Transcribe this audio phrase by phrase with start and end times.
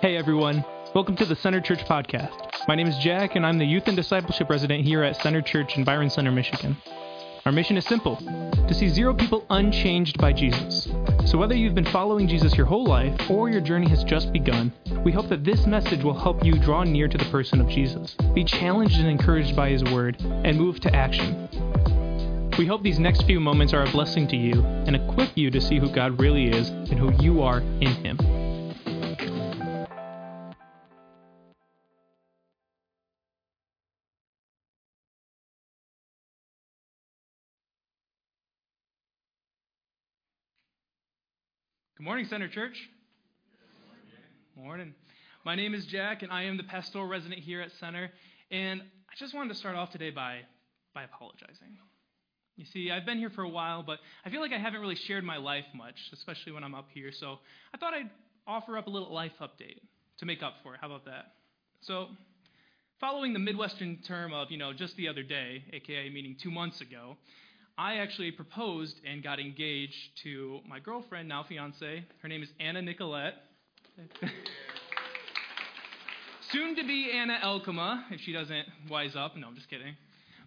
[0.00, 2.30] Hey everyone, welcome to the Center Church podcast.
[2.68, 5.76] My name is Jack, and I'm the Youth and Discipleship Resident here at Center Church
[5.76, 6.76] in Byron Center, Michigan.
[7.44, 10.88] Our mission is simple to see zero people unchanged by Jesus.
[11.26, 14.72] So, whether you've been following Jesus your whole life or your journey has just begun,
[15.04, 18.14] we hope that this message will help you draw near to the person of Jesus,
[18.34, 21.48] be challenged and encouraged by his word, and move to action.
[22.56, 25.60] We hope these next few moments are a blessing to you and equip you to
[25.60, 28.37] see who God really is and who you are in him.
[42.08, 42.88] Morning, Center Church.
[44.56, 44.94] Morning.
[45.44, 48.10] My name is Jack, and I am the pastoral resident here at Center.
[48.50, 50.38] And I just wanted to start off today by,
[50.94, 51.76] by apologizing.
[52.56, 54.94] You see, I've been here for a while, but I feel like I haven't really
[54.94, 57.12] shared my life much, especially when I'm up here.
[57.12, 57.40] So
[57.74, 58.08] I thought I'd
[58.46, 59.82] offer up a little life update
[60.20, 60.80] to make up for it.
[60.80, 61.32] How about that?
[61.82, 62.06] So,
[63.00, 66.80] following the Midwestern term of, you know, just the other day, aka meaning two months
[66.80, 67.18] ago,
[67.78, 72.04] I actually proposed and got engaged to my girlfriend, now fiance.
[72.20, 73.34] Her name is Anna Nicolette.
[76.50, 79.36] Soon to be Anna Alkema, if she doesn't wise up.
[79.36, 79.94] No, I'm just kidding.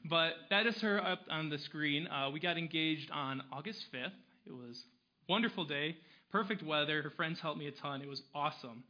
[0.10, 2.08] But that is her up on the screen.
[2.08, 4.12] Uh, we got engaged on August 5th.
[4.46, 4.84] It was
[5.30, 5.96] a wonderful day,
[6.34, 7.02] perfect weather.
[7.02, 8.02] Her friends helped me a ton.
[8.02, 8.84] It was awesome.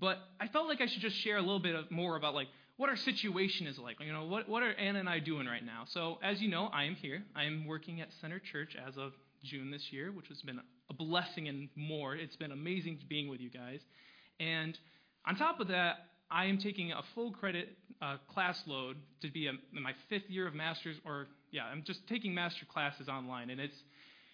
[0.00, 2.88] But I felt like I should just share a little bit more about like what
[2.88, 3.96] our situation is like.
[4.00, 5.84] You know, what, what are Anna and I doing right now?
[5.88, 7.22] So, as you know, I am here.
[7.36, 9.12] I am working at Center Church as of
[9.44, 10.58] June this year, which has been
[10.90, 12.16] a blessing and more.
[12.16, 13.80] It's been amazing being with you guys.
[14.40, 14.78] And
[15.26, 15.96] on top of that,
[16.30, 20.46] I am taking a full credit uh, class load to be a, my fifth year
[20.46, 23.76] of master's, or yeah, I'm just taking master classes online, and it's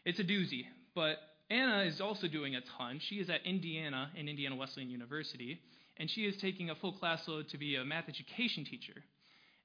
[0.04, 0.64] it's a doozy.
[0.94, 1.16] But
[1.50, 3.00] Anna is also doing a ton.
[3.08, 5.60] She is at Indiana in Indiana Wesleyan University,
[5.98, 9.02] and she is taking a full class load to be a math education teacher.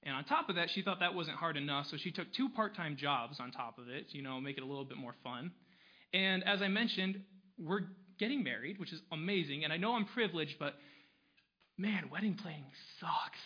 [0.03, 2.49] And on top of that, she thought that wasn't hard enough, so she took two
[2.49, 5.15] part time jobs on top of it, you know, make it a little bit more
[5.23, 5.51] fun.
[6.13, 7.21] And as I mentioned,
[7.57, 7.81] we're
[8.19, 9.63] getting married, which is amazing.
[9.63, 10.75] And I know I'm privileged, but
[11.77, 12.65] man, wedding planning
[12.99, 13.39] sucks.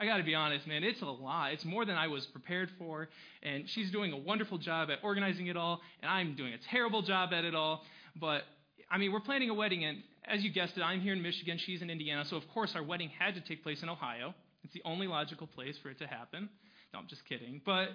[0.00, 1.52] I got to be honest, man, it's a lot.
[1.52, 3.08] It's more than I was prepared for.
[3.42, 7.02] And she's doing a wonderful job at organizing it all, and I'm doing a terrible
[7.02, 7.82] job at it all.
[8.18, 8.44] But
[8.90, 11.58] I mean, we're planning a wedding, and as you guessed it, I'm here in Michigan,
[11.58, 14.34] she's in Indiana, so of course our wedding had to take place in Ohio.
[14.62, 16.48] It's the only logical place for it to happen.
[16.92, 17.60] No, I'm just kidding.
[17.64, 17.88] But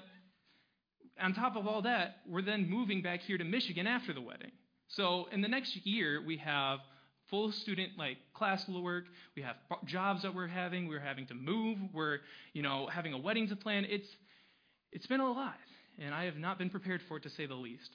[1.21, 4.51] on top of all that, we're then moving back here to Michigan after the wedding.
[4.89, 6.79] So in the next year, we have
[7.29, 9.05] full student like class work.
[9.35, 10.87] We have jobs that we're having.
[10.87, 11.77] We're having to move.
[11.93, 12.19] We're
[12.53, 13.85] you know having a wedding to plan.
[13.89, 14.07] It's
[14.91, 15.55] it's been a lot,
[15.99, 17.89] and I have not been prepared for it to say the least.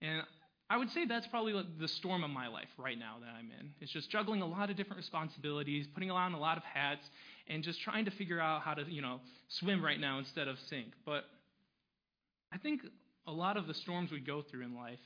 [0.00, 0.22] And
[0.70, 3.70] I would say that's probably the storm of my life right now that I'm in.
[3.80, 7.06] It's just juggling a lot of different responsibilities, putting on a lot of hats,
[7.48, 10.58] and just trying to figure out how to, you know, swim right now instead of
[10.70, 10.88] sink.
[11.04, 11.24] But
[12.50, 12.80] I think
[13.26, 15.00] a lot of the storms we go through in life,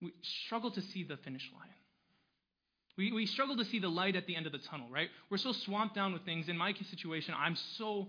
[0.00, 0.12] we
[0.46, 1.68] struggle to see the finish line.
[2.96, 5.08] We, we struggle to see the light at the end of the tunnel, right?
[5.30, 6.48] We're so swamped down with things.
[6.48, 8.08] In my situation, I'm so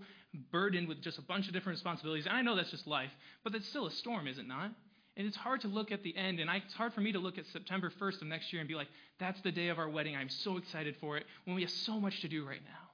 [0.52, 2.26] burdened with just a bunch of different responsibilities.
[2.26, 3.10] And I know that's just life,
[3.42, 4.70] but that's still a storm, is it not?
[5.16, 7.20] And it's hard to look at the end, and I, it's hard for me to
[7.20, 8.88] look at September 1st of next year and be like,
[9.20, 10.16] that's the day of our wedding.
[10.16, 12.90] I'm so excited for it when we have so much to do right now.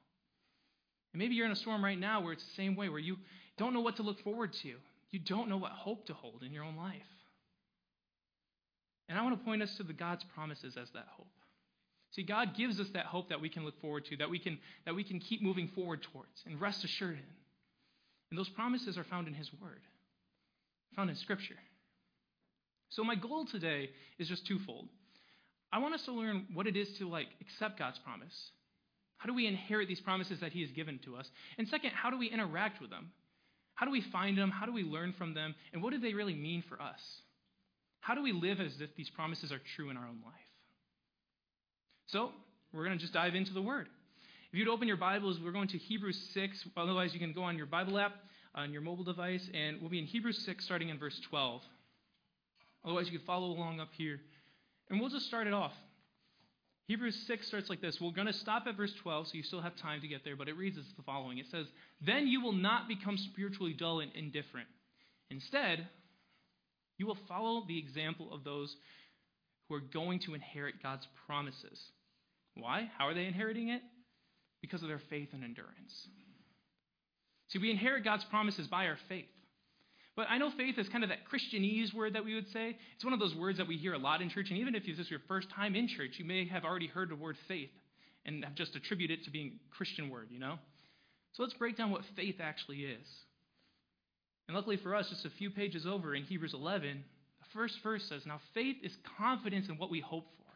[1.13, 3.17] And maybe you're in a storm right now where it's the same way, where you
[3.57, 4.75] don't know what to look forward to.
[5.11, 7.03] You don't know what hope to hold in your own life.
[9.09, 11.27] And I want to point us to the God's promises as that hope.
[12.13, 14.59] See, God gives us that hope that we can look forward to, that we can,
[14.85, 17.35] that we can keep moving forward towards and rest assured in.
[18.31, 19.81] And those promises are found in His Word,
[20.95, 21.57] found in Scripture.
[22.91, 24.89] So my goal today is just twofold.
[25.73, 28.51] I want us to learn what it is to like accept God's promise.
[29.19, 31.31] How do we inherit these promises that he has given to us?
[31.59, 33.13] And second, how do we interact with them?
[33.75, 34.51] How do we find them?
[34.51, 35.55] How do we learn from them?
[35.73, 37.01] And what do they really mean for us?
[38.01, 40.35] How do we live as if these promises are true in our own life?
[42.07, 42.33] So,
[42.73, 43.89] we're going to just dive into the word.
[44.53, 46.65] If you'd open your Bibles, we're going to Hebrews 6.
[46.77, 48.15] Otherwise, you can go on your Bible app
[48.55, 51.63] on your mobile device, and we'll be in Hebrews 6 starting in verse 12.
[52.85, 54.21] Otherwise, you can follow along up here.
[54.89, 55.73] And we'll just start it off.
[56.87, 58.01] Hebrews 6 starts like this.
[58.01, 60.35] We're going to stop at verse 12, so you still have time to get there,
[60.35, 61.67] but it reads as the following It says,
[62.05, 64.67] Then you will not become spiritually dull and indifferent.
[65.31, 65.87] Instead,
[66.99, 68.75] you will follow the example of those
[69.69, 71.81] who are going to inherit God's promises.
[72.57, 72.91] Why?
[72.99, 73.83] How are they inheriting it?
[74.61, 76.09] Because of their faith and endurance.
[77.51, 79.27] See, we inherit God's promises by our faith.
[80.21, 82.77] But I know faith is kind of that Christianese word that we would say.
[82.95, 84.51] It's one of those words that we hear a lot in church.
[84.51, 87.09] And even if this is your first time in church, you may have already heard
[87.09, 87.71] the word faith
[88.27, 90.59] and have just attributed it to being a Christian word, you know?
[91.33, 93.07] So let's break down what faith actually is.
[94.47, 97.03] And luckily for us, just a few pages over in Hebrews 11,
[97.41, 100.53] the first verse says, Now faith is confidence in what we hope for,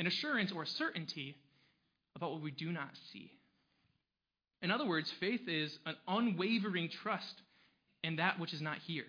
[0.00, 1.36] an assurance or certainty
[2.16, 3.30] about what we do not see.
[4.62, 7.40] In other words, faith is an unwavering trust
[8.04, 9.06] in that which is not here.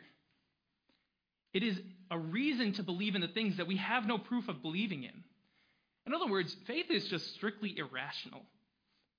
[1.54, 4.62] It is a reason to believe in the things that we have no proof of
[4.62, 5.24] believing in.
[6.08, 8.42] In other words, faith is just strictly irrational.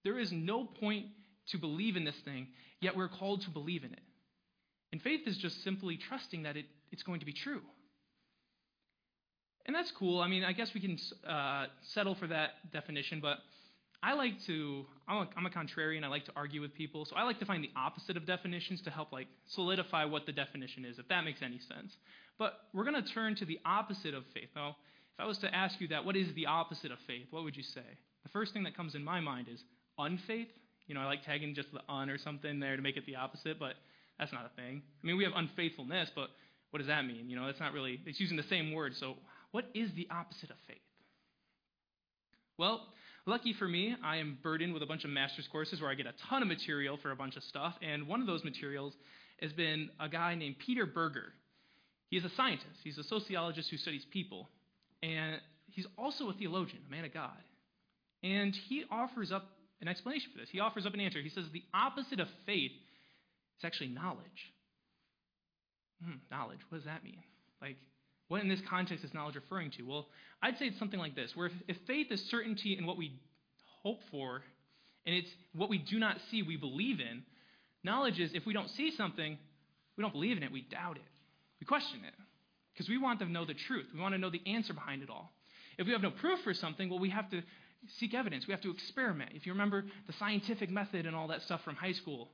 [0.04, 1.06] There is no point
[1.48, 2.48] to believe in this thing,
[2.80, 4.02] yet we're called to believe in it.
[4.92, 7.62] And faith is just simply trusting that it, it's going to be true.
[9.66, 10.20] And that's cool.
[10.20, 13.38] I mean, I guess we can uh, settle for that definition, but
[14.06, 16.04] I like to, I'm a, I'm a contrarian.
[16.04, 17.04] I like to argue with people.
[17.06, 20.32] So I like to find the opposite of definitions to help like solidify what the
[20.32, 21.92] definition is, if that makes any sense.
[22.38, 24.48] But we're going to turn to the opposite of faith.
[24.54, 24.76] Now,
[25.14, 27.26] if I was to ask you that, what is the opposite of faith?
[27.30, 27.82] What would you say?
[28.22, 29.60] The first thing that comes in my mind is
[29.98, 30.50] unfaith.
[30.86, 33.16] You know, I like tagging just the un or something there to make it the
[33.16, 33.74] opposite, but
[34.20, 34.82] that's not a thing.
[35.02, 36.28] I mean, we have unfaithfulness, but
[36.70, 37.28] what does that mean?
[37.28, 38.94] You know, that's not really, it's using the same word.
[38.94, 39.16] So,
[39.50, 40.78] what is the opposite of faith?
[42.56, 42.86] Well,
[43.26, 46.06] lucky for me, I am burdened with a bunch of master's courses where I get
[46.06, 47.74] a ton of material for a bunch of stuff.
[47.82, 48.94] And one of those materials
[49.40, 51.32] has been a guy named Peter Berger.
[52.08, 54.48] He's a scientist, he's a sociologist who studies people.
[55.02, 55.40] And
[55.70, 57.36] he's also a theologian, a man of God.
[58.22, 59.44] And he offers up
[59.80, 60.48] an explanation for this.
[60.50, 61.20] He offers up an answer.
[61.20, 62.72] He says the opposite of faith
[63.58, 64.52] is actually knowledge.
[66.02, 67.22] Hmm, knowledge, what does that mean?
[67.60, 67.76] Like,
[68.28, 69.82] what in this context is knowledge referring to?
[69.82, 70.08] Well,
[70.42, 73.18] I'd say it's something like this where if, if faith is certainty in what we
[73.82, 74.42] hope for,
[75.04, 77.22] and it's what we do not see, we believe in,
[77.84, 79.38] knowledge is if we don't see something,
[79.96, 81.08] we don't believe in it, we doubt it,
[81.60, 82.14] we question it.
[82.72, 85.08] Because we want to know the truth, we want to know the answer behind it
[85.08, 85.32] all.
[85.78, 87.42] If we have no proof for something, well, we have to
[87.98, 88.46] seek evidence.
[88.46, 89.32] We have to experiment.
[89.34, 92.30] If you remember the scientific method and all that stuff from high school,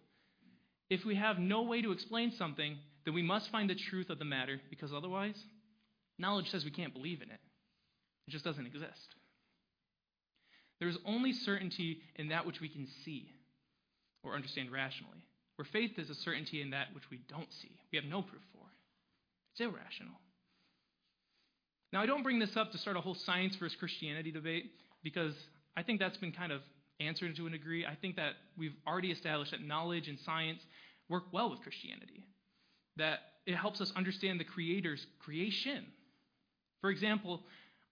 [0.90, 4.18] if we have no way to explain something, then we must find the truth of
[4.18, 5.36] the matter because otherwise,
[6.22, 7.40] knowledge says we can't believe in it.
[8.26, 9.16] It just doesn't exist.
[10.78, 13.28] There is only certainty in that which we can see
[14.24, 15.26] or understand rationally,
[15.56, 18.42] where faith is a certainty in that which we don't see, we have no proof
[18.52, 18.64] for.
[19.52, 20.14] It's irrational.
[21.92, 24.70] Now, I don't bring this up to start a whole science versus Christianity debate
[25.02, 25.34] because
[25.76, 26.62] I think that's been kind of
[27.00, 27.84] answered to a degree.
[27.84, 30.60] I think that we've already established that knowledge and science
[31.08, 32.24] work well with Christianity,
[32.96, 35.84] that it helps us understand the Creator's creation.
[36.82, 37.40] For example,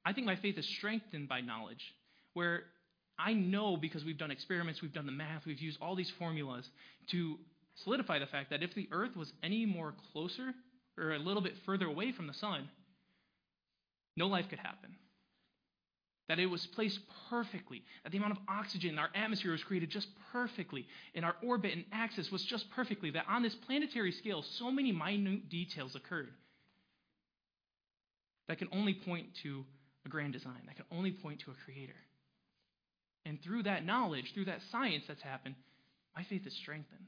[0.04, 1.94] I think my faith is strengthened by knowledge,
[2.34, 2.64] where
[3.19, 6.69] I know because we've done experiments, we've done the math, we've used all these formulas
[7.10, 7.38] to
[7.76, 10.52] solidify the fact that if the earth was any more closer
[10.98, 12.69] or a little bit further away from the sun,
[14.16, 14.96] no life could happen.
[16.28, 19.90] That it was placed perfectly, that the amount of oxygen in our atmosphere was created
[19.90, 24.42] just perfectly, and our orbit and axis was just perfectly, that on this planetary scale,
[24.42, 26.28] so many minute details occurred
[28.50, 29.64] that can only point to
[30.05, 31.94] a grand design, that can only point to a creator.
[33.25, 35.55] And through that knowledge, through that science that's happened,
[36.17, 37.06] my faith is strengthened.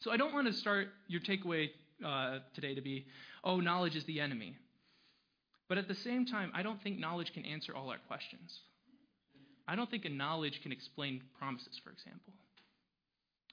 [0.00, 1.70] So I don't want to start your takeaway
[2.04, 3.06] uh, today to be,
[3.44, 4.54] oh, knowledge is the enemy.
[5.70, 8.58] But at the same time, I don't think knowledge can answer all our questions.
[9.66, 12.34] I don't think a knowledge can explain promises, for example.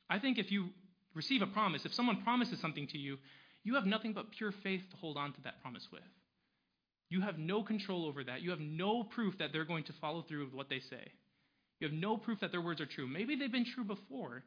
[0.09, 0.65] I think if you
[1.13, 3.19] receive a promise, if someone promises something to you,
[3.63, 6.01] you have nothing but pure faith to hold on to that promise with.
[7.11, 8.41] You have no control over that.
[8.41, 11.11] You have no proof that they're going to follow through with what they say.
[11.81, 13.05] You have no proof that their words are true.
[13.05, 14.43] Maybe they've been true before,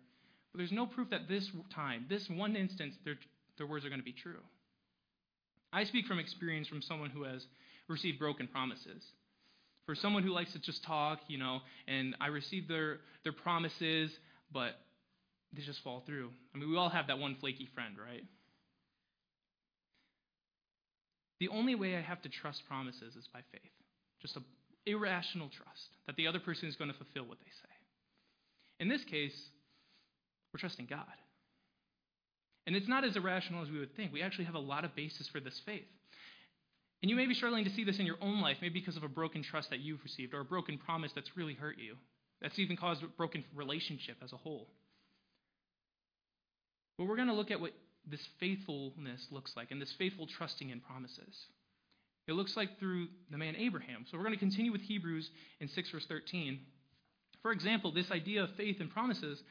[0.51, 3.17] but there's no proof that this time, this one instance, their,
[3.59, 4.41] their words are going to be true.
[5.75, 7.45] I speak from experience from someone who has
[7.87, 9.03] received broken promises.
[9.85, 14.11] For someone who likes to just talk, you know, and I receive their, their promises,
[14.51, 14.73] but
[15.53, 16.31] they just fall through.
[16.55, 18.25] I mean, we all have that one flaky friend, right?
[21.45, 23.71] The only way I have to trust promises is by faith.
[24.23, 24.45] Just an
[24.87, 27.75] irrational trust that the other person is going to fulfill what they say.
[28.81, 29.39] In this case,
[30.51, 31.05] we're trusting God.
[32.67, 34.11] And it's not as irrational as we would think.
[34.11, 35.85] We actually have a lot of basis for this faith.
[37.03, 39.03] And you may be struggling to see this in your own life, maybe because of
[39.03, 41.97] a broken trust that you've received or a broken promise that's really hurt you.
[42.41, 44.71] That's even caused a broken relationship as a whole.
[46.97, 47.75] But we're going to look at what
[48.11, 51.47] this faithfulness looks like and this faithful trusting in promises.
[52.27, 54.07] It looks like through the man Abraham.
[54.11, 55.29] So we're going to continue with Hebrews
[55.61, 56.59] in 6 verse 13.
[57.43, 59.43] For example, this idea of faith and promises,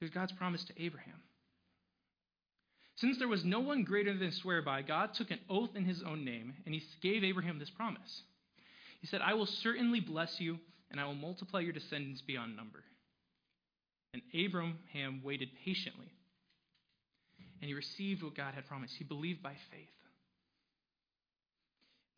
[0.00, 1.20] there's God's promise to Abraham.
[2.96, 6.02] Since there was no one greater than swear by, God took an oath in his
[6.02, 8.22] own name, and he gave Abraham this promise.
[9.00, 10.58] He said, I will certainly bless you,
[10.90, 12.84] and I will multiply your descendants beyond number.
[14.14, 16.12] And Abraham waited patiently,
[17.62, 18.96] and he received what God had promised.
[18.98, 19.88] He believed by faith.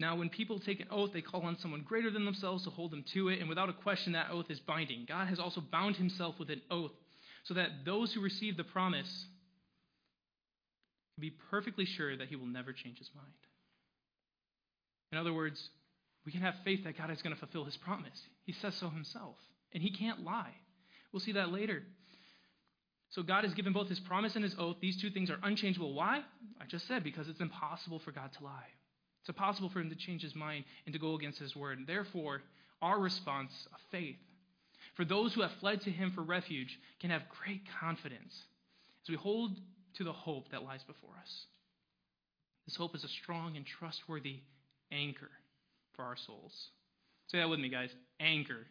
[0.00, 2.90] Now, when people take an oath, they call on someone greater than themselves to hold
[2.90, 5.04] them to it, and without a question, that oath is binding.
[5.06, 6.90] God has also bound himself with an oath
[7.44, 9.26] so that those who receive the promise
[11.14, 13.28] can be perfectly sure that he will never change his mind.
[15.12, 15.68] In other words,
[16.26, 18.20] we can have faith that God is going to fulfill his promise.
[18.44, 19.36] He says so himself,
[19.72, 20.54] and he can't lie.
[21.12, 21.82] We'll see that later.
[23.14, 24.76] So God has given both his promise and his oath.
[24.80, 25.94] These two things are unchangeable.
[25.94, 26.22] Why?
[26.60, 28.66] I just said because it's impossible for God to lie.
[29.20, 31.78] It's impossible for him to change his mind and to go against his word.
[31.86, 32.42] Therefore,
[32.82, 34.16] our response of faith
[34.96, 38.34] for those who have fled to him for refuge can have great confidence
[39.04, 39.52] as we hold
[39.96, 41.46] to the hope that lies before us.
[42.66, 44.40] This hope is a strong and trustworthy
[44.90, 45.30] anchor
[45.94, 46.68] for our souls.
[47.28, 47.90] Say that with me, guys.
[48.18, 48.66] Anchor.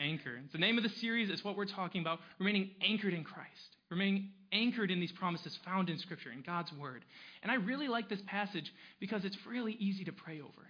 [0.00, 0.40] Anchor.
[0.42, 1.30] It's the name of the series.
[1.30, 2.20] It's what we're talking about.
[2.38, 3.76] Remaining anchored in Christ.
[3.90, 7.04] Remaining anchored in these promises found in Scripture, in God's Word.
[7.42, 10.66] And I really like this passage because it's really easy to pray over.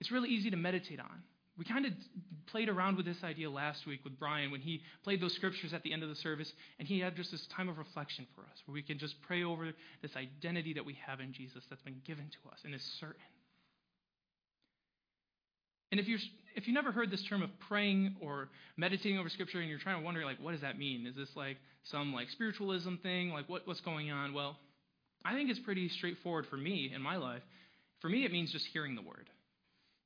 [0.00, 1.22] It's really easy to meditate on.
[1.56, 1.92] We kind of
[2.46, 5.84] played around with this idea last week with Brian when he played those scriptures at
[5.84, 8.62] the end of the service, and he had just this time of reflection for us
[8.66, 12.00] where we can just pray over this identity that we have in Jesus that's been
[12.04, 13.22] given to us and is certain.
[15.94, 16.18] And if you
[16.56, 20.00] if you never heard this term of praying or meditating over scripture and you're trying
[20.00, 21.06] to wonder like what does that mean?
[21.06, 23.30] Is this like some like spiritualism thing?
[23.30, 24.34] Like what, what's going on?
[24.34, 24.56] Well,
[25.24, 27.42] I think it's pretty straightforward for me in my life.
[28.00, 29.30] For me it means just hearing the word.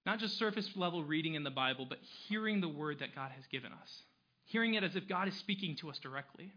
[0.04, 3.46] Not just surface level reading in the Bible, but hearing the word that God has
[3.50, 4.02] given us.
[4.44, 6.52] Hearing it as if God is speaking to us directly.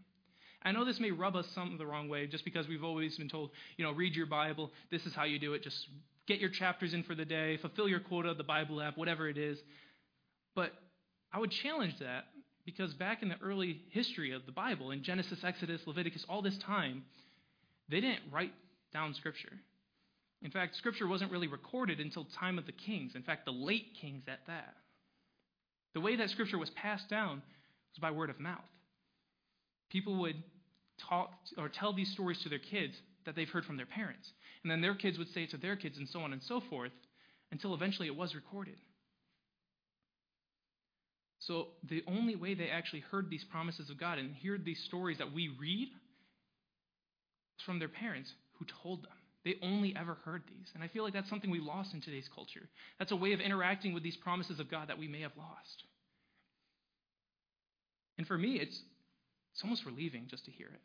[0.62, 3.30] I know this may rub us some the wrong way just because we've always been
[3.30, 4.70] told, you know, read your Bible.
[4.90, 5.62] This is how you do it.
[5.62, 5.88] Just
[6.26, 9.28] get your chapters in for the day, fulfill your quota, of the Bible app, whatever
[9.28, 9.58] it is.
[10.54, 10.72] But
[11.32, 12.24] I would challenge that
[12.64, 16.56] because back in the early history of the Bible, in Genesis, Exodus, Leviticus, all this
[16.58, 17.02] time,
[17.88, 18.52] they didn't write
[18.92, 19.52] down Scripture.
[20.42, 23.12] In fact, Scripture wasn't really recorded until time of the kings.
[23.14, 24.74] In fact, the late kings at that.
[25.94, 27.42] The way that Scripture was passed down
[27.92, 28.60] was by word of mouth.
[29.90, 30.42] People would
[31.08, 34.28] talk or tell these stories to their kids that they've heard from their parents.
[34.62, 36.60] And then their kids would say it to their kids, and so on and so
[36.70, 36.92] forth,
[37.50, 38.76] until eventually it was recorded.
[41.40, 45.18] So the only way they actually heard these promises of God and heard these stories
[45.18, 49.10] that we read was from their parents who told them.
[49.44, 50.68] They only ever heard these.
[50.74, 52.68] And I feel like that's something we lost in today's culture.
[53.00, 55.82] That's a way of interacting with these promises of God that we may have lost.
[58.18, 58.80] And for me, it's,
[59.52, 60.80] it's almost relieving just to hear it.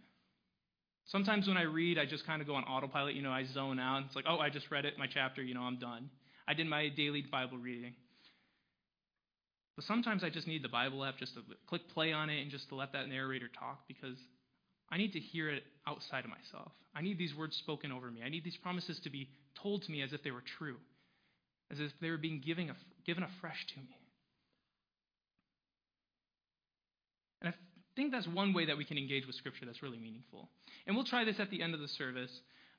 [1.07, 3.15] Sometimes when I read, I just kind of go on autopilot.
[3.15, 4.03] You know, I zone out.
[4.05, 6.09] It's like, oh, I just read it, my chapter, you know, I'm done.
[6.47, 7.93] I did my daily Bible reading.
[9.75, 12.49] But sometimes I just need the Bible app just to click play on it and
[12.49, 14.17] just to let that narrator talk because
[14.89, 16.71] I need to hear it outside of myself.
[16.95, 18.21] I need these words spoken over me.
[18.25, 19.29] I need these promises to be
[19.61, 20.77] told to me as if they were true,
[21.71, 22.71] as if they were being given,
[23.05, 23.97] given afresh to me.
[27.41, 27.53] And
[27.97, 30.49] I think that's one way that we can engage with Scripture that's really meaningful.
[30.85, 32.29] And we'll try this at the end of the service,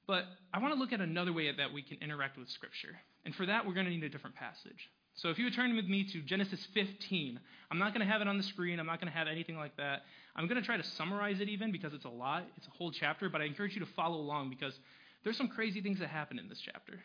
[0.07, 0.23] but
[0.55, 2.97] I want to look at another way that we can interact with Scripture.
[3.25, 4.89] And for that, we're going to need a different passage.
[5.17, 8.21] So if you would turn with me to Genesis 15, I'm not going to have
[8.21, 8.79] it on the screen.
[8.79, 10.03] I'm not going to have anything like that.
[10.37, 12.45] I'm going to try to summarize it even because it's a lot.
[12.57, 14.79] It's a whole chapter, but I encourage you to follow along because
[15.25, 17.01] there's some crazy things that happen in this chapter.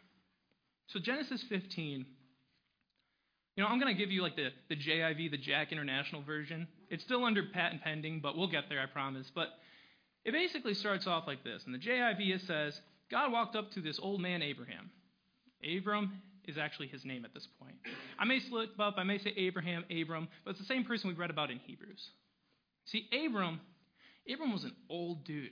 [0.90, 2.06] So Genesis 15,
[3.56, 6.68] you know, I'm going to give you like the, the JIV, the Jack International version.
[6.90, 9.32] It's still under patent pending, but we'll get there, I promise.
[9.34, 9.50] But
[10.26, 11.64] it basically starts off like this.
[11.66, 12.80] and the JIV, it says,
[13.12, 14.90] God walked up to this old man, Abraham.
[15.78, 17.76] Abram is actually his name at this point.
[18.18, 21.16] I may slip up, I may say Abraham, Abram, but it's the same person we
[21.16, 22.10] read about in Hebrews.
[22.86, 23.62] See, Abram,
[24.32, 25.52] Abram was an old dude.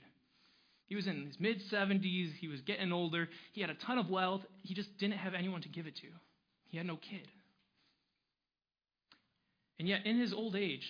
[0.88, 4.10] He was in his mid 70s, he was getting older, he had a ton of
[4.10, 6.08] wealth, he just didn't have anyone to give it to.
[6.68, 7.28] He had no kid.
[9.82, 10.88] And yet, in his old age,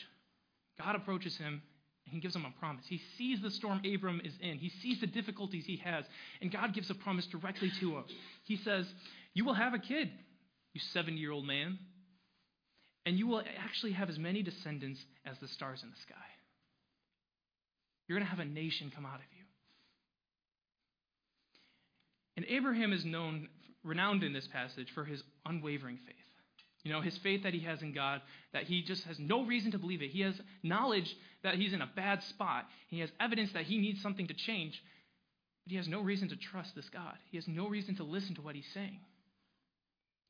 [0.77, 1.61] God approaches him
[2.05, 2.83] and he gives him a promise.
[2.89, 6.03] He sees the storm Abram is in, he sees the difficulties he has,
[6.41, 8.03] and God gives a promise directly to him.
[8.43, 8.85] He says,
[9.33, 10.11] You will have a kid,
[10.73, 11.79] you 70 year old man,
[13.05, 16.27] and you will actually have as many descendants as the stars in the sky.
[18.09, 19.45] You're going to have a nation come out of you.
[22.35, 23.47] And Abraham is known,
[23.85, 26.20] renowned in this passage for his unwavering faith.
[26.83, 28.21] You know, his faith that he has in God,
[28.53, 30.09] that he just has no reason to believe it.
[30.09, 30.33] He has
[30.63, 32.65] knowledge that he's in a bad spot.
[32.87, 34.81] He has evidence that he needs something to change.
[35.65, 37.13] But he has no reason to trust this God.
[37.29, 38.99] He has no reason to listen to what he's saying.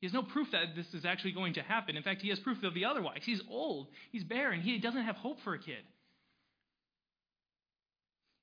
[0.00, 1.96] He has no proof that this is actually going to happen.
[1.96, 3.20] In fact, he has proof of the otherwise.
[3.22, 5.84] He's old, he's barren, he doesn't have hope for a kid.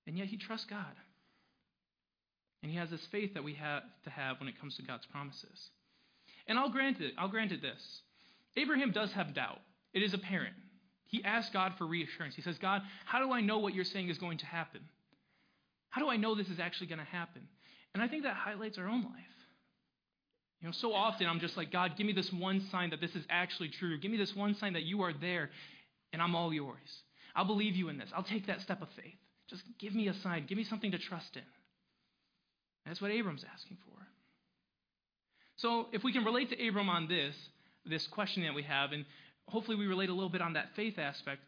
[0.07, 0.95] And yet he trusts God.
[2.63, 5.05] And he has this faith that we have to have when it comes to God's
[5.07, 5.69] promises.
[6.47, 8.01] And I'll grant it, I'll grant it this.
[8.57, 9.59] Abraham does have doubt.
[9.93, 10.55] It is apparent.
[11.05, 12.35] He asks God for reassurance.
[12.35, 14.81] He says, God, how do I know what you're saying is going to happen?
[15.89, 17.47] How do I know this is actually going to happen?
[17.93, 19.13] And I think that highlights our own life.
[20.61, 23.15] You know, so often I'm just like, God, give me this one sign that this
[23.15, 23.97] is actually true.
[23.97, 25.49] Give me this one sign that you are there
[26.11, 26.77] and I'm all yours.
[27.35, 28.09] I'll believe you in this.
[28.13, 29.15] I'll take that step of faith.
[29.49, 30.45] Just give me a sign.
[30.47, 31.43] Give me something to trust in.
[32.85, 33.95] That's what Abram's asking for.
[35.61, 37.35] So if we can relate to Abram on this,
[37.85, 39.05] this question that we have, and
[39.47, 41.41] hopefully we relate a little bit on that faith aspect,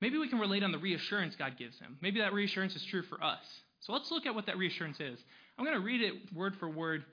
[0.00, 1.98] maybe we can relate on the reassurance God gives him.
[2.00, 3.44] Maybe that reassurance is true for us.
[3.80, 5.18] So let's look at what that reassurance is.
[5.58, 7.04] I'm going to read it word for word.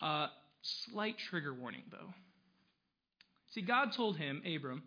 [0.00, 0.28] Uh,
[0.62, 2.12] Slight trigger warning, though.
[3.52, 4.82] See, God told him, Abram,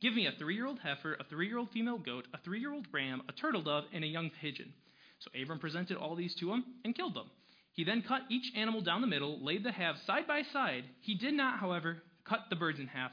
[0.00, 2.60] Give me a three year old heifer, a three year old female goat, a three
[2.60, 4.72] year old ram, a turtle dove, and a young pigeon.
[5.18, 7.30] So Abram presented all these to him and killed them.
[7.80, 10.84] He then cut each animal down the middle, laid the halves side by side.
[11.00, 13.10] He did not, however, cut the birds in half.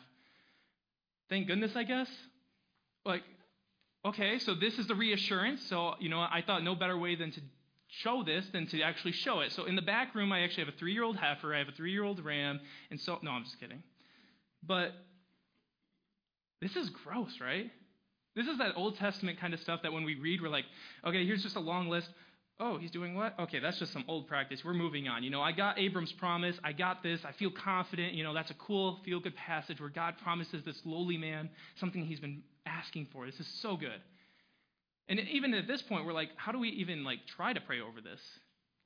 [1.30, 2.10] Thank goodness, I guess.
[3.06, 3.22] Like,
[4.04, 5.62] okay, so this is the reassurance.
[5.70, 7.40] So, you know, I thought no better way than to
[7.88, 9.54] show this than to actually show it.
[9.54, 11.70] So in the back room, I actually have a three year old heifer, I have
[11.70, 12.60] a three year old ram,
[12.92, 13.84] and so, no, I'm just kidding.
[14.62, 14.92] But
[16.60, 17.72] this is gross, right?
[18.36, 20.66] This is that Old Testament kind of stuff that when we read, we're like,
[21.06, 22.10] okay, here's just a long list.
[22.60, 23.38] Oh, he's doing what?
[23.40, 24.62] Okay, that's just some old practice.
[24.66, 25.24] We're moving on.
[25.24, 26.56] You know, I got Abram's promise.
[26.64, 27.22] I got this.
[27.24, 28.14] I feel confident.
[28.14, 31.50] You know, that's a cool, feel good passage where God promises this lowly man
[31.80, 33.28] something he's been asking for.
[33.28, 34.02] This is so good.
[35.08, 37.80] And even at this point, we're like, how do we even like try to pray
[37.80, 38.20] over this?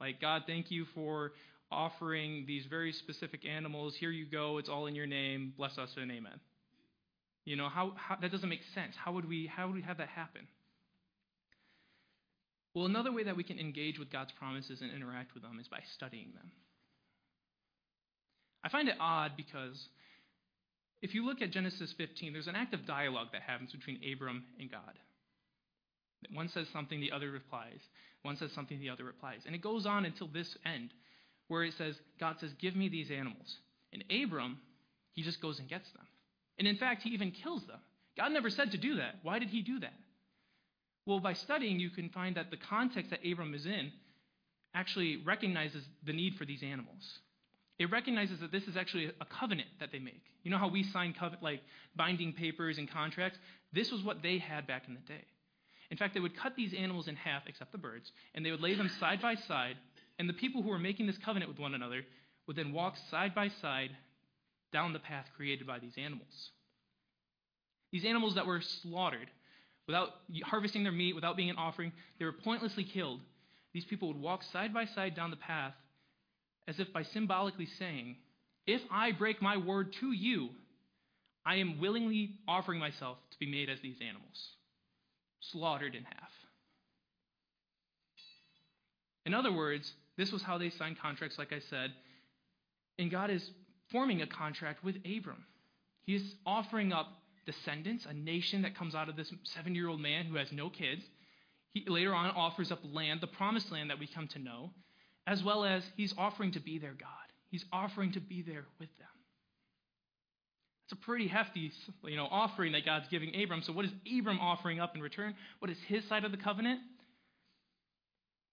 [0.01, 1.31] Like, God, thank you for
[1.71, 3.95] offering these very specific animals.
[3.95, 4.57] Here you go.
[4.57, 5.53] It's all in your name.
[5.57, 6.39] Bless us and amen.
[7.45, 8.95] You know, how, how that doesn't make sense.
[8.97, 10.41] How would we how would we have that happen?
[12.73, 15.67] Well, another way that we can engage with God's promises and interact with them is
[15.67, 16.51] by studying them.
[18.63, 19.87] I find it odd because
[21.01, 24.71] if you look at Genesis 15, there's an active dialogue that happens between Abram and
[24.71, 24.99] God.
[26.33, 27.79] One says something, the other replies.
[28.21, 29.41] One says something, the other replies.
[29.45, 30.91] And it goes on until this end,
[31.47, 33.57] where it says, God says, Give me these animals.
[33.91, 34.59] And Abram,
[35.13, 36.05] he just goes and gets them.
[36.59, 37.79] And in fact, he even kills them.
[38.15, 39.15] God never said to do that.
[39.23, 39.93] Why did he do that?
[41.05, 43.91] Well, by studying, you can find that the context that Abram is in
[44.73, 47.19] actually recognizes the need for these animals.
[47.79, 50.21] It recognizes that this is actually a covenant that they make.
[50.43, 51.61] You know how we sign covenant, like
[51.95, 53.39] binding papers and contracts?
[53.73, 55.25] This was what they had back in the day.
[55.89, 58.61] In fact, they would cut these animals in half, except the birds, and they would
[58.61, 59.77] lay them side by side,
[60.19, 62.03] and the people who were making this covenant with one another
[62.47, 63.89] would then walk side by side
[64.71, 66.51] down the path created by these animals.
[67.91, 69.29] These animals that were slaughtered,
[69.87, 70.09] without
[70.43, 73.19] harvesting their meat, without being an offering, they were pointlessly killed.
[73.73, 75.73] These people would walk side by side down the path
[76.67, 78.17] as if by symbolically saying,
[78.67, 80.49] If I break my word to you,
[81.45, 84.49] I am willingly offering myself to be made as these animals
[85.51, 86.31] slaughtered in half.
[89.25, 91.93] In other words, this was how they signed contracts, like I said.
[92.99, 93.47] And God is
[93.91, 95.45] forming a contract with Abram.
[96.03, 97.07] He is offering up
[97.51, 100.69] descendants, a nation that comes out of this seven year old man who has no
[100.69, 101.03] kids.
[101.73, 104.71] He later on offers up land, the promised land that we come to know,
[105.25, 107.09] as well as he's offering to be their God.
[107.49, 109.07] He's offering to be there with them.
[110.85, 111.71] It's a pretty hefty,
[112.03, 113.61] you know, offering that God's giving Abram.
[113.61, 115.35] So what is Abram offering up in return?
[115.59, 116.81] What is his side of the covenant?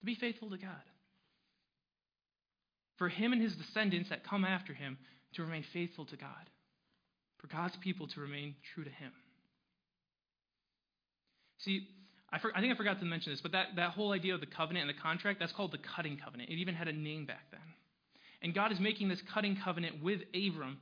[0.01, 0.71] To be faithful to God.
[2.97, 4.99] For him and his descendants that come after him
[5.35, 6.31] to remain faithful to God.
[7.39, 9.13] For God's people to remain true to him.
[11.59, 11.89] See,
[12.33, 14.41] I, for, I, think I forgot to mention this, but that, that whole idea of
[14.41, 16.51] the covenant and the contract, that's called the cutting covenant.
[16.51, 17.61] It even had a name back then.
[18.43, 20.79] And God is making this cutting covenant with Abram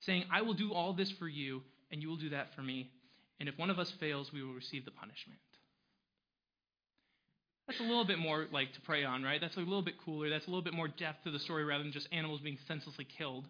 [0.00, 2.90] saying, I will do all this for you, and you will do that for me.
[3.38, 5.38] And if one of us fails, we will receive the punishment.
[7.66, 9.40] That's a little bit more like to pray on, right?
[9.40, 10.30] That's a little bit cooler.
[10.30, 13.04] That's a little bit more depth to the story rather than just animals being senselessly
[13.04, 13.46] killed.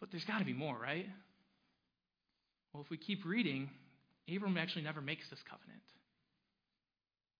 [0.00, 1.06] But there's got to be more, right?
[2.72, 3.68] Well, if we keep reading,
[4.34, 5.82] Abram actually never makes this covenant.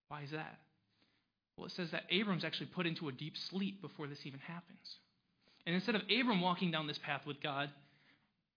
[0.09, 0.59] Why is that?
[1.57, 4.97] Well, it says that Abram's actually put into a deep sleep before this even happens.
[5.67, 7.71] And instead of Abram walking down this path with God,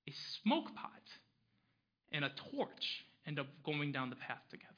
[0.07, 0.91] a smoke pot
[2.11, 4.72] and a torch end up going down the path together.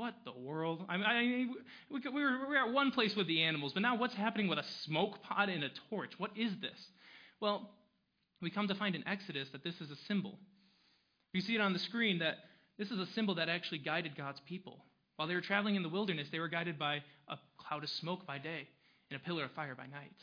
[0.00, 0.82] What the world?
[0.88, 1.54] I mean,
[1.90, 4.48] we, we, were, we were at one place with the animals, but now what's happening
[4.48, 6.12] with a smoke pot and a torch?
[6.16, 6.86] What is this?
[7.38, 7.68] Well,
[8.40, 10.38] we come to find in Exodus that this is a symbol.
[11.34, 12.36] You see it on the screen that
[12.78, 14.82] this is a symbol that actually guided God's people.
[15.16, 18.26] While they were traveling in the wilderness, they were guided by a cloud of smoke
[18.26, 18.68] by day
[19.10, 20.16] and a pillar of fire by night.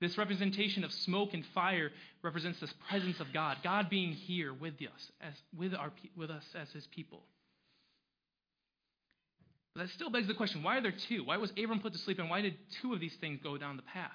[0.00, 1.90] This representation of smoke and fire
[2.22, 6.44] represents this presence of God, God being here with us, as, with, our, with us
[6.54, 7.24] as his people.
[9.76, 11.24] But that still begs the question why are there two?
[11.24, 13.76] Why was Abram put to sleep, and why did two of these things go down
[13.76, 14.10] the path?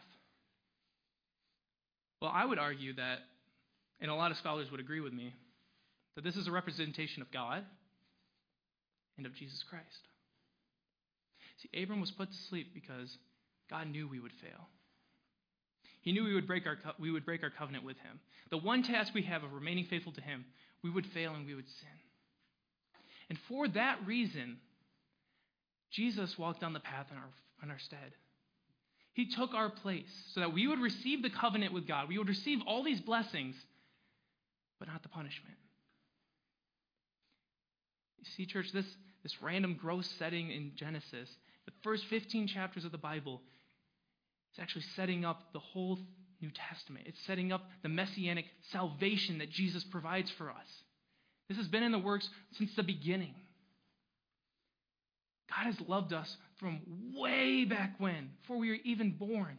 [2.20, 3.20] Well, I would argue that,
[4.00, 5.36] and a lot of scholars would agree with me,
[6.16, 7.64] that this is a representation of God
[9.18, 9.86] and of Jesus Christ.
[11.62, 13.16] See, Abram was put to sleep because
[13.70, 14.68] God knew we would fail.
[16.02, 18.20] He knew we would break our, co- we would break our covenant with him.
[18.50, 20.44] The one task we have of remaining faithful to him,
[20.84, 22.00] we would fail and we would sin.
[23.30, 24.58] And for that reason,
[25.92, 27.30] Jesus walked down the path in our,
[27.64, 28.14] in our stead.
[29.14, 32.08] He took our place so that we would receive the covenant with God.
[32.08, 33.56] We would receive all these blessings,
[34.80, 35.56] but not the punishment.
[38.20, 38.86] You see, church, this,
[39.24, 41.30] this random gross setting in Genesis,
[41.66, 43.42] the first 15 chapters of the Bible,
[44.52, 46.00] it's actually setting up the whole
[46.40, 47.06] New Testament.
[47.08, 50.68] It's setting up the messianic salvation that Jesus provides for us.
[51.50, 53.36] This has been in the works since the beginning.
[55.56, 56.82] God has loved us from
[57.16, 59.58] way back when, before we were even born.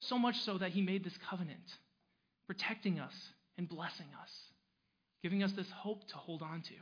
[0.00, 1.76] So much so that He made this covenant,
[2.46, 3.14] protecting us
[3.58, 4.30] and blessing us,
[5.22, 6.74] giving us this hope to hold on to.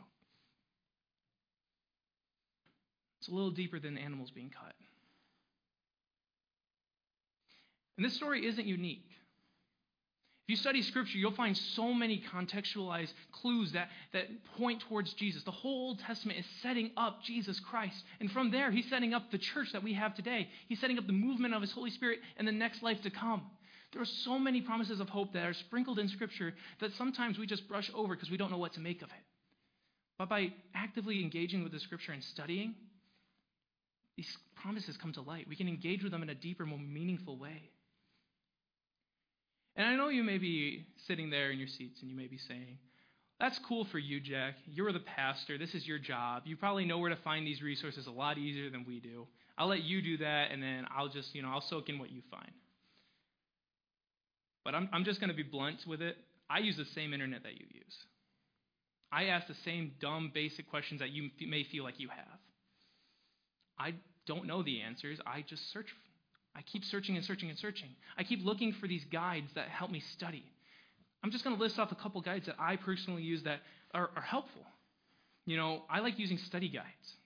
[3.19, 4.73] It's a little deeper than animals being cut.
[7.97, 9.11] And this story isn't unique.
[10.51, 14.25] If you study Scripture, you'll find so many contextualized clues that, that
[14.59, 15.45] point towards Jesus.
[15.45, 18.03] The whole Old Testament is setting up Jesus Christ.
[18.19, 20.49] And from there, he's setting up the church that we have today.
[20.67, 23.43] He's setting up the movement of his Holy Spirit and the next life to come.
[23.93, 27.47] There are so many promises of hope that are sprinkled in Scripture that sometimes we
[27.47, 29.25] just brush over because we don't know what to make of it.
[30.19, 32.75] But by actively engaging with the Scripture and studying,
[34.17, 35.47] these promises come to light.
[35.49, 37.71] We can engage with them in a deeper, more meaningful way.
[39.77, 42.39] And I know you may be sitting there in your seats and you may be
[42.39, 42.79] saying,
[43.41, 44.55] that's cool for you, Jack.
[44.67, 45.57] You're the pastor.
[45.57, 46.43] This is your job.
[46.45, 49.27] You probably know where to find these resources a lot easier than we do.
[49.57, 52.11] I'll let you do that, and then I'll just, you know, I'll soak in what
[52.11, 52.51] you find.
[54.65, 56.17] But I'm, I'm just going to be blunt with it.
[56.51, 57.97] I use the same internet that you use.
[59.11, 62.39] I ask the same dumb, basic questions that you may feel like you have.
[63.79, 63.95] I
[64.27, 65.19] don't know the answers.
[65.27, 65.87] I just search
[66.55, 67.91] I keep searching and searching and searching.
[68.19, 70.45] I keep looking for these guides that help me study.
[71.23, 73.61] I'm just going to list off a couple guides that I personally use that
[73.95, 74.63] are, are helpful.
[75.47, 77.17] You know, I like using study guides.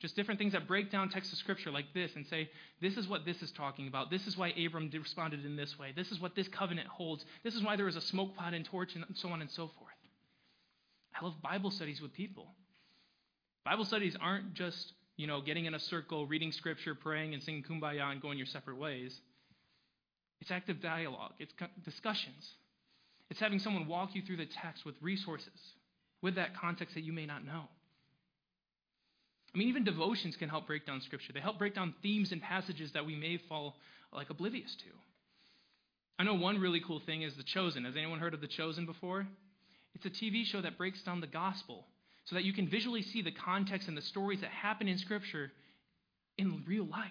[0.00, 2.48] Just different things that break down text of scripture like this and say,
[2.80, 4.10] this is what this is talking about.
[4.10, 5.92] This is why Abram responded in this way.
[5.94, 7.24] This is what this covenant holds.
[7.42, 9.70] This is why there was a smoke pot and torch and so on and so
[9.78, 9.92] forth.
[11.20, 12.46] I love Bible studies with people.
[13.64, 17.64] Bible studies aren't just you know, getting in a circle, reading scripture, praying, and singing
[17.68, 19.20] kumbaya and going your separate ways.
[20.40, 21.52] It's active dialogue, it's
[21.84, 22.48] discussions.
[23.28, 25.74] It's having someone walk you through the text with resources,
[26.22, 27.64] with that context that you may not know.
[29.54, 31.32] I mean, even devotions can help break down scripture.
[31.32, 33.76] They help break down themes and passages that we may fall
[34.12, 34.90] like oblivious to.
[36.18, 37.84] I know one really cool thing is The Chosen.
[37.84, 39.26] Has anyone heard of The Chosen before?
[39.94, 41.84] It's a TV show that breaks down the gospel
[42.28, 45.50] so that you can visually see the context and the stories that happen in Scripture
[46.36, 47.08] in real life.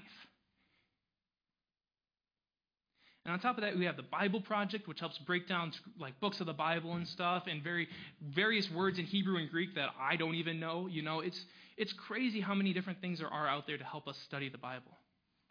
[3.26, 6.18] And on top of that, we have the Bible Project, which helps break down like
[6.22, 7.88] books of the Bible and stuff, and very
[8.22, 10.88] various words in Hebrew and Greek that I don't even know.
[10.88, 11.44] You know, it's
[11.78, 14.58] it's crazy how many different things there are out there to help us study the
[14.58, 14.98] Bible,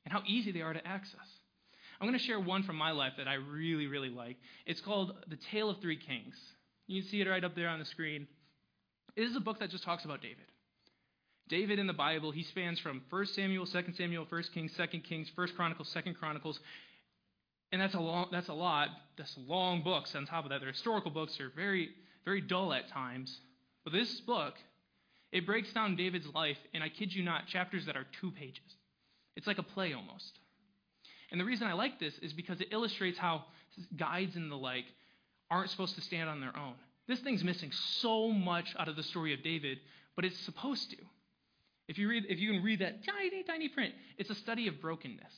[0.05, 1.27] and how easy they are to access.
[2.01, 4.37] I'm going to share one from my life that I really, really like.
[4.65, 6.37] It's called The Tale of Three Kings.
[6.87, 8.27] You can see it right up there on the screen.
[9.17, 10.45] It is a book that just talks about David.
[11.49, 15.31] David in the Bible, he spans from 1 Samuel, 2 Samuel, 1 Kings, 2 Kings,
[15.35, 16.59] 1 Chronicles, 2 Chronicles.
[17.73, 18.89] And that's a long that's a lot.
[19.17, 20.61] That's long books on top of that.
[20.61, 21.91] They're historical books, they're very,
[22.25, 23.37] very dull at times.
[23.85, 24.55] But this book,
[25.33, 28.75] it breaks down David's life, and I kid you not, chapters that are two pages.
[29.37, 30.39] It's like a play almost.
[31.31, 33.45] And the reason I like this is because it illustrates how
[33.97, 34.85] guides and the like
[35.51, 36.75] aren't supposed to stand on their own.
[37.09, 39.79] This thing's missing so much out of the story of David,
[40.17, 40.97] but it's supposed to.
[41.89, 44.81] If you, read, if you can read that tiny, tiny print, it's a study of
[44.81, 45.33] brokenness.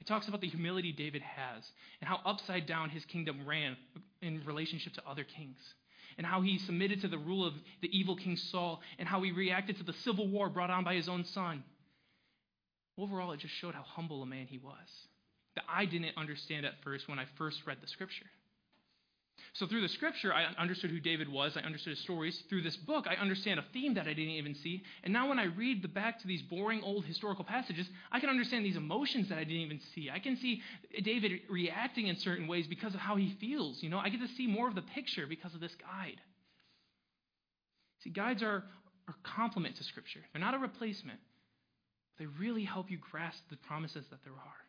[0.00, 1.64] It talks about the humility David has
[2.00, 3.76] and how upside down his kingdom ran
[4.20, 5.58] in relationship to other kings.
[6.18, 9.32] and how he submitted to the rule of the evil King Saul, and how he
[9.32, 11.62] reacted to the civil war brought on by his own son.
[12.98, 14.74] Overall, it just showed how humble a man he was
[15.54, 18.26] that I didn't understand at first when I first read the scripture.
[19.58, 21.56] So through the scripture, I understood who David was.
[21.56, 22.42] I understood his stories.
[22.50, 24.82] Through this book, I understand a theme that I didn't even see.
[25.02, 28.28] And now when I read the back to these boring old historical passages, I can
[28.28, 30.10] understand these emotions that I didn't even see.
[30.10, 30.60] I can see
[31.02, 33.82] David reacting in certain ways because of how he feels.
[33.82, 36.20] You know, I get to see more of the picture because of this guide.
[38.04, 38.62] See, guides are
[39.08, 40.20] a complement to scripture.
[40.34, 41.20] They're not a replacement.
[42.18, 44.65] They really help you grasp the promises that there are.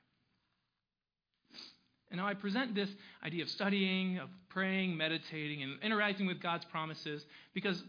[2.10, 2.89] And now I present this
[3.24, 7.84] idea of studying, of praying, meditating, and interacting with God's promises because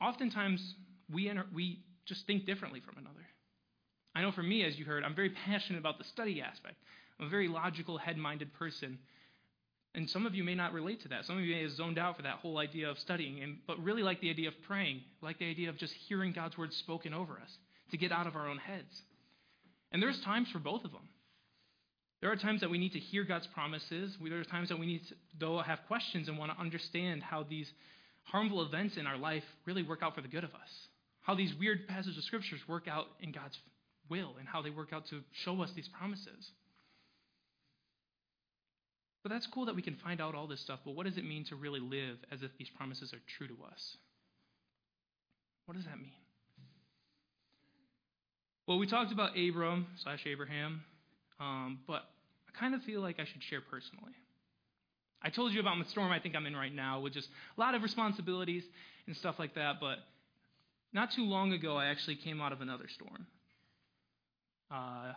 [0.00, 0.74] oftentimes
[1.12, 3.26] we, we just think differently from another.
[4.14, 6.76] I know for me, as you heard, I'm very passionate about the study aspect.
[7.18, 8.98] I'm a very logical, head minded person.
[9.94, 11.26] And some of you may not relate to that.
[11.26, 13.82] Some of you may have zoned out for that whole idea of studying, and, but
[13.82, 17.12] really like the idea of praying, like the idea of just hearing God's word spoken
[17.12, 17.58] over us
[17.90, 19.02] to get out of our own heads.
[19.92, 21.08] And there's times for both of them.
[22.20, 24.16] There are times that we need to hear God's promises.
[24.22, 27.44] There are times that we need to, though, have questions and want to understand how
[27.44, 27.70] these
[28.24, 30.88] harmful events in our life really work out for the good of us.
[31.22, 33.58] How these weird passages of scriptures work out in God's
[34.10, 36.50] will and how they work out to show us these promises.
[39.22, 41.24] But that's cool that we can find out all this stuff, but what does it
[41.24, 43.96] mean to really live as if these promises are true to us?
[45.66, 46.12] What does that mean?
[48.66, 50.82] Well, we talked about Abram slash Abraham
[51.40, 52.02] um, but
[52.48, 54.12] I kind of feel like I should share personally.
[55.22, 57.60] I told you about the storm I think I'm in right now, with just a
[57.60, 58.64] lot of responsibilities
[59.06, 59.98] and stuff like that, but
[60.92, 63.26] not too long ago, I actually came out of another storm.
[64.70, 65.12] Uh,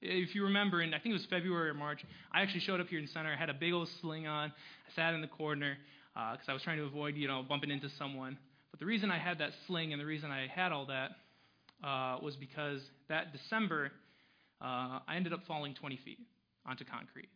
[0.00, 2.88] if you remember, and I think it was February or March, I actually showed up
[2.88, 3.32] here in center.
[3.32, 4.50] I had a big old sling on.
[4.50, 5.76] I sat in the corner
[6.14, 8.38] because uh, I was trying to avoid, you know, bumping into someone.
[8.70, 11.10] But the reason I had that sling and the reason I had all that
[11.84, 13.90] uh, was because that December
[14.60, 16.18] uh, I ended up falling 20 feet
[16.66, 17.28] onto concrete.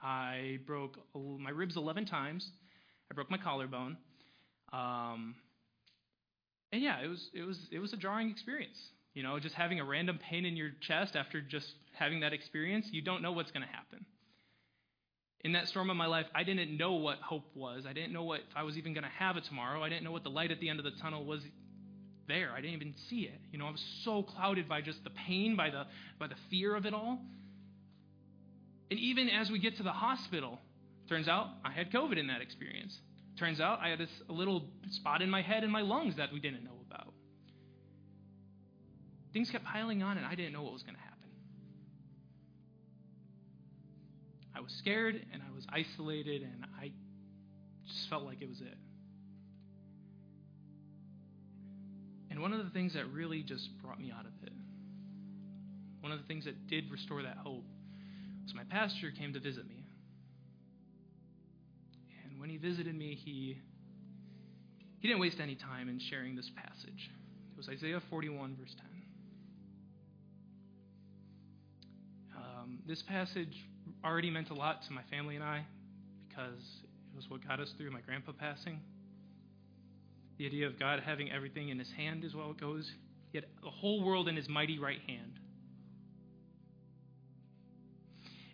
[0.00, 2.48] I broke my ribs 11 times.
[3.10, 3.96] I broke my collarbone.
[4.72, 5.34] Um,
[6.72, 8.76] and yeah, it was it was it was a jarring experience.
[9.14, 12.88] You know, just having a random pain in your chest after just having that experience,
[12.90, 14.04] you don't know what's going to happen.
[15.40, 17.84] In that storm of my life, I didn't know what hope was.
[17.88, 19.82] I didn't know what if I was even going to have it tomorrow.
[19.82, 21.40] I didn't know what the light at the end of the tunnel was
[22.28, 22.52] there.
[22.52, 23.40] I didn't even see it.
[23.52, 25.84] You know, I was so clouded by just the pain, by the
[26.18, 27.18] by the fear of it all.
[28.90, 30.60] And even as we get to the hospital,
[31.08, 32.96] turns out I had COVID in that experience.
[33.38, 36.32] Turns out I had this a little spot in my head and my lungs that
[36.32, 37.12] we didn't know about.
[39.32, 41.16] Things kept piling on, and I didn't know what was going to happen.
[44.54, 46.92] I was scared, and I was isolated, and I
[47.86, 48.78] just felt like it was it.
[52.36, 54.52] And one of the things that really just brought me out of it,
[56.00, 57.64] one of the things that did restore that hope,
[58.44, 59.86] was my pastor came to visit me.
[62.22, 63.56] And when he visited me, he
[65.00, 67.10] he didn't waste any time in sharing this passage.
[67.52, 68.76] It was Isaiah 41, verse
[72.34, 72.36] 10.
[72.36, 73.64] Um, this passage
[74.04, 75.64] already meant a lot to my family and I
[76.28, 78.78] because it was what got us through my grandpa passing.
[80.38, 82.90] The idea of God having everything in his hand is well it goes.
[83.32, 85.38] He had the whole world in his mighty right hand.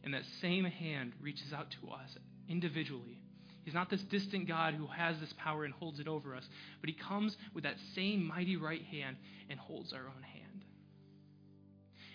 [0.05, 2.17] And that same hand reaches out to us
[2.49, 3.21] individually.
[3.65, 6.45] He's not this distant God who has this power and holds it over us,
[6.81, 9.17] but he comes with that same mighty right hand
[9.49, 10.65] and holds our own hand.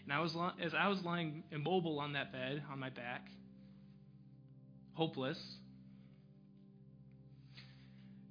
[0.04, 3.28] And I was as I was lying immobile on that bed on my back,
[4.94, 5.38] hopeless,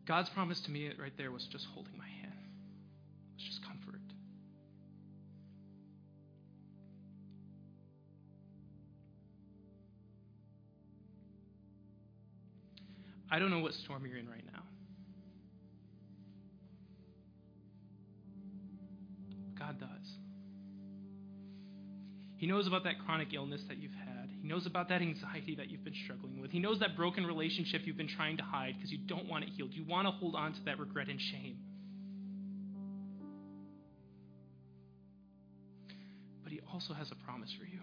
[0.06, 2.32] God's promise to me right there was just holding my hand.
[2.32, 4.00] It was just comfort.
[13.30, 14.62] I don't know what storm you're in right now.
[19.58, 19.88] God does.
[22.36, 24.15] He knows about that chronic illness that you've had.
[24.46, 26.52] He knows about that anxiety that you've been struggling with.
[26.52, 29.50] He knows that broken relationship you've been trying to hide because you don't want it
[29.50, 29.72] healed.
[29.72, 31.58] You want to hold on to that regret and shame.
[36.44, 37.80] But He also has a promise for you.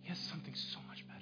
[0.00, 1.20] He has something so much better.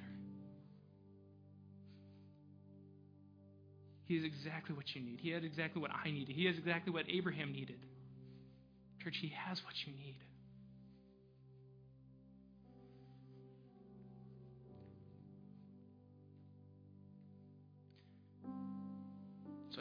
[4.04, 5.18] He is exactly what you need.
[5.20, 6.36] He has exactly what I needed.
[6.36, 7.80] He has exactly what Abraham needed.
[9.02, 10.14] Church, He has what you need.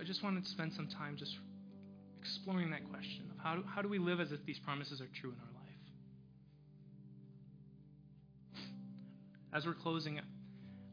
[0.01, 1.37] I just wanted to spend some time just
[2.19, 5.07] exploring that question of how do, how do we live as if these promises are
[5.21, 5.77] true in our life?
[9.53, 10.19] As we're closing,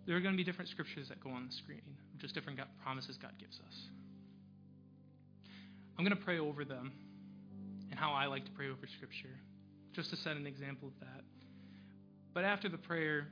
[0.06, 1.80] there are going to be different scriptures that go on the screen,
[2.18, 3.74] just different God, promises God gives us.
[5.96, 6.92] I'm going to pray over them
[7.90, 9.40] and how I like to pray over scripture,
[9.94, 11.22] just to set an example of that.
[12.34, 13.28] But after the prayer,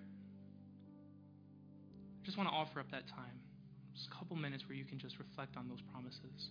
[2.23, 3.41] I just want to offer up that time.
[3.97, 6.51] Just a couple minutes where you can just reflect on those promises.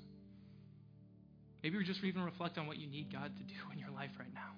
[1.62, 4.10] Maybe you're just even reflect on what you need God to do in your life
[4.18, 4.52] right now.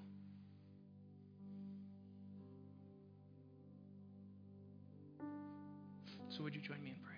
[6.30, 7.18] So, would you join me in prayer?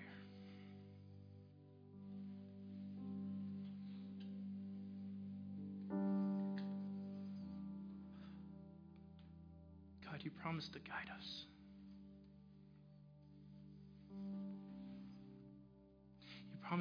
[10.03, 11.43] God, you promised to guide us.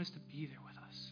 [0.06, 1.10] To be there with us.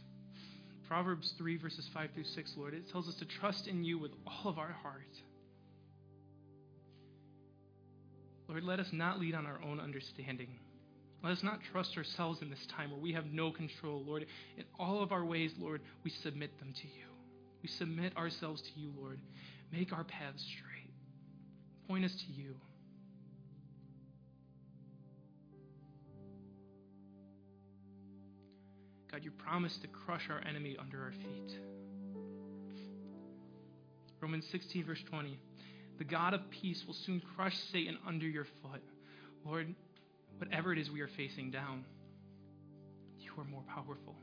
[0.89, 4.13] Proverbs 3, verses 5 through 6, Lord, it tells us to trust in you with
[4.27, 5.03] all of our heart.
[8.49, 10.49] Lord, let us not lead on our own understanding.
[11.23, 14.27] Let us not trust ourselves in this time where we have no control, Lord.
[14.57, 17.05] In all of our ways, Lord, we submit them to you.
[17.63, 19.19] We submit ourselves to you, Lord.
[19.73, 20.93] Make our paths straight.
[21.89, 22.55] Point us to you.
[29.17, 31.59] God, you promised to crush our enemy under our feet.
[34.21, 35.39] Romans 16, verse 20.
[35.97, 38.83] The God of peace will soon crush Satan under your foot.
[39.43, 39.75] Lord,
[40.37, 41.87] whatever it is we are facing down,
[43.19, 44.17] you are more powerful.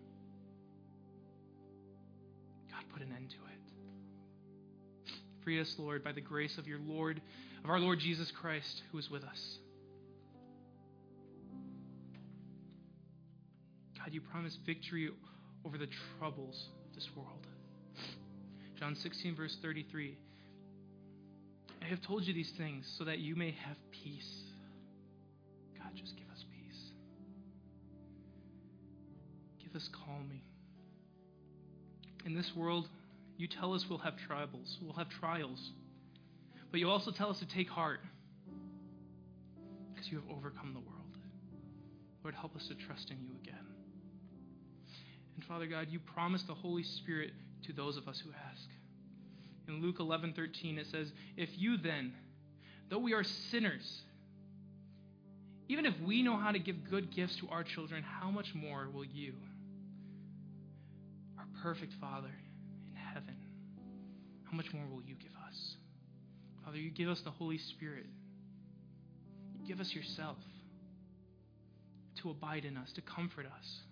[2.70, 5.14] God, put an end to it.
[5.44, 7.20] Free us, Lord, by the grace of your Lord,
[7.64, 9.58] of our Lord Jesus Christ, who is with us.
[14.04, 15.10] God, you promise victory
[15.66, 15.88] over the
[16.20, 17.48] troubles of this world.
[18.78, 20.18] John 16, verse 33.
[21.82, 24.42] I have told you these things so that you may have peace.
[25.78, 26.82] God, just give us peace.
[29.64, 30.42] Give us calming.
[32.26, 32.90] In this world,
[33.38, 35.72] you tell us we'll have troubles, we'll have trials.
[36.72, 38.02] But you also tell us to take heart
[39.94, 40.90] because you have overcome the world.
[42.22, 43.73] Lord, help us to trust in you again.
[45.36, 47.32] And Father God, you promise the Holy Spirit
[47.64, 48.70] to those of us who ask.
[49.68, 52.14] In Luke 11:13 it says, "If you then,
[52.90, 54.04] though we are sinners,
[55.70, 58.90] even if we know how to give good gifts to our children, how much more
[58.90, 59.34] will you,
[61.38, 62.34] our perfect Father
[62.90, 63.36] in heaven,
[64.44, 65.78] how much more will you give us?
[66.64, 68.06] Father, you give us the Holy Spirit.
[69.54, 70.38] You give us yourself
[72.16, 73.84] to abide in us, to comfort us.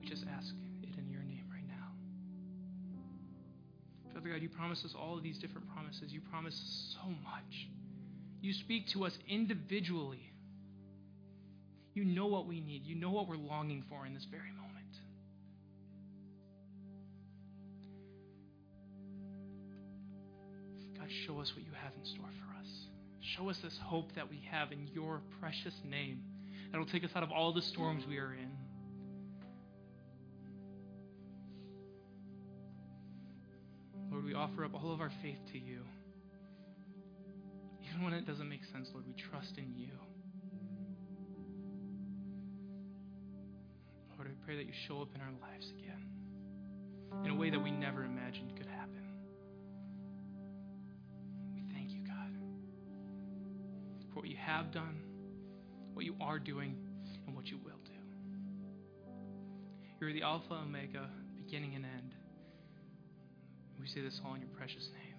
[0.00, 1.92] We just ask it in your name right now.
[4.14, 6.12] Father God, you promise us all of these different promises.
[6.12, 7.68] You promise so much.
[8.40, 10.32] You speak to us individually.
[11.94, 12.86] You know what we need.
[12.86, 14.70] You know what we're longing for in this very moment.
[20.98, 22.68] God, show us what you have in store for us.
[23.36, 26.22] Show us this hope that we have in your precious name
[26.72, 28.50] that will take us out of all the storms we are in.
[34.10, 35.82] Lord, we offer up all of our faith to you.
[37.88, 39.92] Even when it doesn't make sense, Lord, we trust in you.
[44.16, 46.06] Lord, I pray that you show up in our lives again
[47.24, 49.04] in a way that we never imagined could happen.
[51.54, 52.32] We thank you, God,
[54.12, 55.00] for what you have done,
[55.94, 56.76] what you are doing,
[57.26, 57.92] and what you will do.
[60.00, 62.14] You're the Alpha, Omega, beginning and end.
[63.80, 65.09] We say this all in your precious name.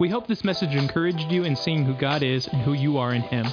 [0.00, 3.12] We hope this message encouraged you in seeing who God is and who you are
[3.12, 3.46] in Him.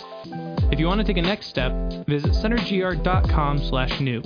[0.72, 1.74] If you want to take a next step,
[2.08, 4.22] visit centergr.com slash new.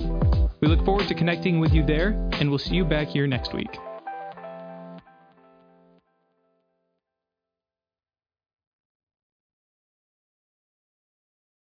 [0.60, 3.52] We look forward to connecting with you there, and we'll see you back here next
[3.52, 3.76] week.